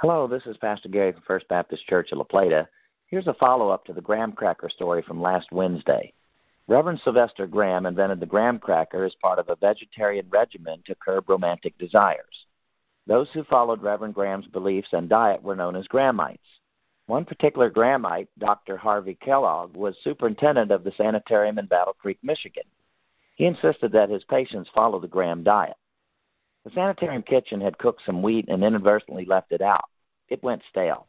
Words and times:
Hello, 0.00 0.26
this 0.26 0.44
is 0.46 0.56
Pastor 0.56 0.88
Gary 0.88 1.12
from 1.12 1.20
First 1.26 1.46
Baptist 1.48 1.86
Church 1.86 2.08
of 2.10 2.16
La 2.16 2.24
Plata. 2.24 2.66
Here's 3.08 3.26
a 3.26 3.34
follow 3.34 3.68
up 3.68 3.84
to 3.84 3.92
the 3.92 4.00
graham 4.00 4.32
cracker 4.32 4.70
story 4.70 5.04
from 5.06 5.20
last 5.20 5.48
Wednesday. 5.52 6.14
Reverend 6.68 7.02
Sylvester 7.04 7.46
Graham 7.46 7.84
invented 7.84 8.18
the 8.18 8.24
graham 8.24 8.58
cracker 8.58 9.04
as 9.04 9.12
part 9.20 9.38
of 9.38 9.50
a 9.50 9.56
vegetarian 9.56 10.24
regimen 10.30 10.82
to 10.86 10.94
curb 10.94 11.28
romantic 11.28 11.76
desires. 11.76 12.46
Those 13.06 13.28
who 13.34 13.44
followed 13.44 13.82
Reverend 13.82 14.14
Graham's 14.14 14.46
beliefs 14.46 14.88
and 14.92 15.06
diet 15.06 15.42
were 15.42 15.54
known 15.54 15.76
as 15.76 15.86
Grahamites. 15.88 16.38
One 17.04 17.26
particular 17.26 17.68
Grahamite, 17.68 18.30
Dr. 18.38 18.78
Harvey 18.78 19.18
Kellogg, 19.22 19.76
was 19.76 19.94
superintendent 20.02 20.70
of 20.70 20.82
the 20.82 20.92
sanitarium 20.96 21.58
in 21.58 21.66
Battle 21.66 21.92
Creek, 21.92 22.18
Michigan. 22.22 22.64
He 23.34 23.44
insisted 23.44 23.92
that 23.92 24.08
his 24.08 24.24
patients 24.30 24.70
follow 24.74 24.98
the 24.98 25.08
Graham 25.08 25.44
diet. 25.44 25.76
The 26.64 26.70
sanitarium 26.74 27.22
kitchen 27.22 27.60
had 27.60 27.78
cooked 27.78 28.02
some 28.04 28.22
wheat 28.22 28.46
and 28.48 28.62
inadvertently 28.62 29.24
left 29.24 29.52
it 29.52 29.62
out. 29.62 29.88
It 30.28 30.42
went 30.42 30.62
stale. 30.68 31.06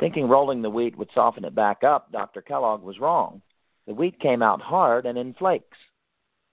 Thinking 0.00 0.28
rolling 0.28 0.62
the 0.62 0.70
wheat 0.70 0.96
would 0.96 1.10
soften 1.12 1.44
it 1.44 1.54
back 1.54 1.84
up, 1.84 2.10
Dr. 2.12 2.40
Kellogg 2.40 2.82
was 2.82 3.00
wrong. 3.00 3.42
The 3.86 3.94
wheat 3.94 4.18
came 4.20 4.42
out 4.42 4.60
hard 4.60 5.06
and 5.06 5.18
in 5.18 5.34
flakes. 5.34 5.76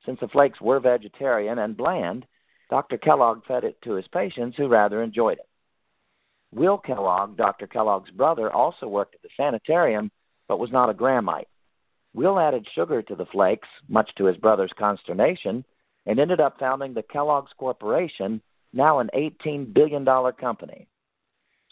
Since 0.05 0.19
the 0.19 0.27
flakes 0.27 0.59
were 0.61 0.79
vegetarian 0.79 1.59
and 1.59 1.77
bland, 1.77 2.25
Dr. 2.69 2.97
Kellogg 2.97 3.45
fed 3.45 3.63
it 3.63 3.81
to 3.83 3.93
his 3.93 4.07
patients 4.07 4.57
who 4.57 4.67
rather 4.67 5.01
enjoyed 5.01 5.37
it. 5.37 5.49
Will 6.53 6.77
Kellogg, 6.77 7.37
Dr. 7.37 7.67
Kellogg's 7.67 8.11
brother, 8.11 8.51
also 8.51 8.87
worked 8.87 9.15
at 9.15 9.21
the 9.21 9.29
sanitarium 9.35 10.11
but 10.47 10.59
was 10.59 10.71
not 10.71 10.89
a 10.89 10.93
Grahamite. 10.93 11.47
Will 12.13 12.39
added 12.39 12.67
sugar 12.73 13.01
to 13.01 13.15
the 13.15 13.25
flakes, 13.25 13.67
much 13.89 14.09
to 14.15 14.25
his 14.25 14.37
brother's 14.37 14.73
consternation, 14.77 15.65
and 16.05 16.19
ended 16.19 16.39
up 16.39 16.59
founding 16.59 16.93
the 16.93 17.03
Kellogg's 17.03 17.51
Corporation, 17.57 18.41
now 18.73 18.99
an 18.99 19.09
$18 19.15 19.73
billion 19.73 20.05
company. 20.33 20.87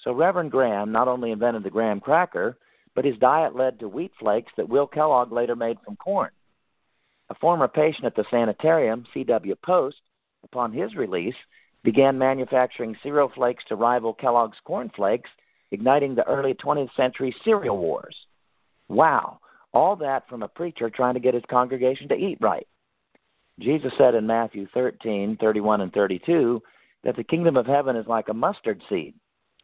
So 0.04 0.12
Reverend 0.12 0.52
Graham 0.52 0.92
not 0.92 1.08
only 1.08 1.32
invented 1.32 1.64
the 1.64 1.70
graham 1.70 2.00
cracker, 2.00 2.58
but 2.96 3.06
his 3.06 3.18
diet 3.18 3.56
led 3.56 3.80
to 3.80 3.88
wheat 3.88 4.12
flakes 4.20 4.52
that 4.58 4.70
Will 4.70 4.88
Kellogg 4.88 5.32
later 5.32 5.56
made 5.56 5.78
from 5.84 5.96
corn. 5.96 6.30
A 7.30 7.36
former 7.36 7.68
patient 7.68 8.06
at 8.06 8.16
the 8.16 8.26
sanitarium, 8.30 9.06
C.W. 9.14 9.56
Post, 9.64 10.02
upon 10.44 10.74
his 10.74 10.96
release, 10.96 11.36
began 11.84 12.18
manufacturing 12.18 12.96
cereal 13.02 13.32
flakes 13.34 13.64
to 13.68 13.76
rival 13.76 14.14
Kellogg's 14.14 14.58
Corn 14.64 14.92
Flakes, 14.96 15.30
igniting 15.72 16.16
the 16.16 16.28
early 16.28 16.54
20th 16.54 16.94
century 16.96 17.36
cereal 17.44 17.78
wars. 17.78 18.16
Wow, 18.90 19.40
all 19.74 19.96
that 19.98 20.28
from 20.30 20.44
a 20.44 20.48
preacher 20.48 20.90
trying 20.90 21.16
to 21.16 21.20
get 21.20 21.34
his 21.34 21.44
congregation 21.50 22.08
to 22.10 22.16
eat 22.16 22.38
right. 22.42 22.68
Jesus 23.60 23.92
said 23.98 24.16
in 24.16 24.26
Matthew 24.26 24.68
13, 24.74 25.38
31 25.40 25.82
and 25.82 25.94
32 25.94 26.62
that 27.04 27.16
the 27.16 27.24
kingdom 27.24 27.58
of 27.58 27.66
heaven 27.66 27.96
is 27.96 28.08
like 28.08 28.30
a 28.30 28.34
mustard 28.34 28.82
seed. 28.90 29.14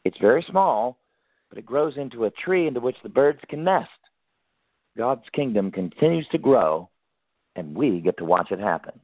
It's 0.06 0.18
very 0.20 0.46
small, 0.50 1.00
but 1.50 1.58
it 1.58 1.66
grows 1.66 1.98
into 1.98 2.26
a 2.26 2.32
tree 2.32 2.68
into 2.68 2.80
which 2.80 2.98
the 3.02 3.10
birds 3.10 3.40
can 3.50 3.64
nest. 3.64 3.90
God's 4.98 5.24
kingdom 5.34 5.72
continues 5.72 6.28
to 6.32 6.38
grow, 6.38 6.90
and 7.56 7.76
we 7.76 8.02
get 8.02 8.18
to 8.18 8.26
watch 8.26 8.52
it 8.52 8.60
happen. 8.60 9.00